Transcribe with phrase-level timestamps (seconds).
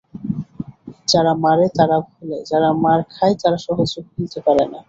[1.07, 4.79] যারা মারে তারা ভোলে, যারা মার খায় তারা সহজে ভুলতে পারে না।